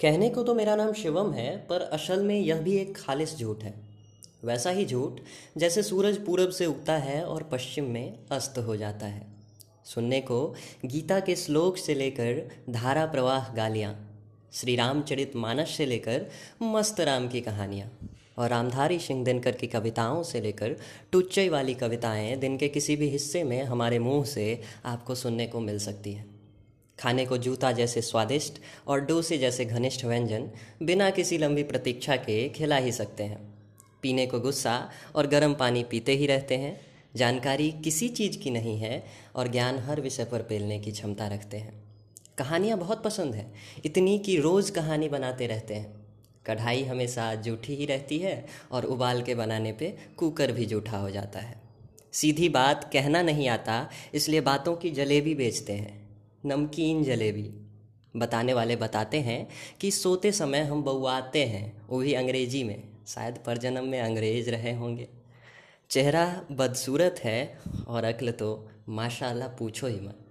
कहने 0.00 0.28
को 0.28 0.42
तो 0.42 0.54
मेरा 0.54 0.74
नाम 0.76 0.92
शिवम 0.92 1.32
है, 1.32 1.56
पर 1.58 1.80
असल 1.82 2.22
में 2.22 2.38
यह 2.40 2.60
भी 2.60 2.76
एक 2.76 2.96
खालिस 2.96 3.36
झूठ 3.38 3.62
है। 3.64 3.74
वैसा 4.44 4.70
ही 4.70 4.84
झूठ, 4.86 5.20
जैसे 5.56 5.82
सूरज 5.82 6.24
पूरब 6.26 6.50
से 6.50 6.66
उगता 6.66 6.96
है 6.96 7.22
और 7.24 7.42
पश्चिम 7.42 7.84
में 7.84 8.18
अस्त 8.32 8.58
हो 8.58 8.76
जाता 8.76 9.06
है। 9.06 9.26
सुनने 9.84 10.20
को 10.20 10.54
गीता 10.84 11.20
के 11.20 11.36
श्लोक 11.36 11.76
से 11.76 11.94
लेकर 11.94 12.42
धारा 12.70 13.06
प्रवाह 13.06 13.52
गालियाँ 13.54 13.94
श्री 14.52 14.76
रामचरित 14.76 15.36
मानस 15.36 15.70
से 15.70 15.86
लेकर 15.86 16.26
मस्त 16.62 17.00
राम 17.00 17.28
की 17.28 17.40
कहानियाँ, 17.40 17.90
और 18.38 18.48
रामधारी 18.48 18.98
सिंह 18.98 19.24
दिनकर 19.24 19.52
की 19.52 19.66
कविताओं 19.66 20.22
से 20.22 20.40
लेकर 20.40 20.76
टुच्चई 21.12 21.48
वाली 21.48 21.74
कविताएँ 21.74 22.36
दिन 22.36 22.56
के 22.56 22.68
किसी 22.68 22.96
भी 22.96 23.08
हिस्से 23.08 23.44
में 23.44 23.62
हमारे 23.62 23.98
मुँह 23.98 24.24
से 24.24 24.60
आपको 24.84 25.14
सुनने 25.14 25.46
को 25.46 25.60
मिल 25.60 25.78
सकती 25.78 26.12
हैं। 26.12 26.33
खाने 26.98 27.26
को 27.26 27.38
जूता 27.38 27.72
जैसे 27.72 28.02
स्वादिष्ट 28.02 28.54
और 28.86 29.00
डोसे 29.00 29.38
जैसे 29.38 29.64
घनिष्ठ 29.64 30.04
व्यंजन 30.04 30.50
बिना 30.82 31.10
किसी 31.10 31.38
लंबी 31.38 31.62
प्रतीक्षा 31.62 32.16
के 32.16 32.48
खिला 32.48 32.76
ही 32.76 32.92
सकते 32.92 33.22
हैं। 33.22 33.54
पीने 34.02 34.26
को 34.26 34.40
गुस्सा 34.40 34.90
और 35.14 35.26
गर्म 35.26 35.54
पानी 35.54 35.84
पीते 35.84 36.12
ही 36.12 36.26
रहते 36.26 36.56
हैं। 36.56 36.80
जानकारी 37.16 37.72
किसी 37.72 38.08
चीज़ 38.08 38.38
की 38.38 38.50
नहीं 38.50 38.78
है 38.78 39.04
और 39.36 39.48
ज्ञान 39.48 39.78
हर 39.78 40.00
विषय 40.00 40.24
पर 40.24 40.42
पेलने 40.42 40.78
की 40.78 40.92
क्षमता 40.92 41.28
रखते 41.28 41.56
हैं। 41.56 41.84
कहानियाँ 42.38 42.78
बहुत 42.78 43.04
पसंद 43.04 43.34
हैं। 43.34 43.54
इतनी 43.84 44.18
कि 44.18 44.36
रोज़ 44.36 44.72
कहानी 44.72 45.08
बनाते 45.08 45.46
रहते 45.46 45.74
हैं। 45.74 46.06
कढ़ाई 46.46 46.84
हमेशा 46.84 47.34
जूठी 47.34 47.74
ही 47.74 47.86
रहती 47.86 48.18
है 48.18 48.46
और 48.72 48.84
उबाल 48.84 49.22
के 49.22 49.34
बनाने 49.34 49.72
पे 49.72 49.96
कुकर 50.16 50.52
भी 50.52 50.66
जूठा 50.66 50.98
हो 50.98 51.10
जाता 51.10 51.38
है। 51.38 51.60
सीधी 52.12 52.48
बात 52.48 52.90
कहना 52.92 53.22
नहीं 53.22 53.48
आता, 53.48 53.90
इसलिए 54.14 54.40
बातों 54.40 54.76
की 54.76 54.90
जलेबी 54.90 55.34
बेचते 55.34 55.72
हैं। 55.72 56.03
नमकीन 56.46 57.04
जलेबी। 57.04 57.54
बताने 58.16 58.54
वाले 58.54 58.76
बताते 58.76 59.20
हैं 59.20 59.48
कि 59.80 59.90
सोते 59.90 60.32
समय 60.32 60.60
हम 60.60 60.82
बउआते 60.82 61.44
हैं, 61.44 61.86
वो 61.86 61.98
भी 61.98 62.14
अंग्रेज़ी 62.14 62.64
में। 62.64 62.82
शायद 63.06 63.38
परजन्म 63.46 63.84
में 63.84 64.00
अंग्रेज़ 64.00 64.50
रहे 64.50 64.72
होंगे। 64.72 65.08
चेहरा 65.90 66.44
बदसूरत 66.52 67.14
है 67.24 67.58
और 67.88 68.04
अक्ल 68.04 68.30
तो 68.30 68.70
माशाल्लाह 68.88 69.48
पूछो 69.48 69.86
ही 69.86 70.00
मत। 70.00 70.23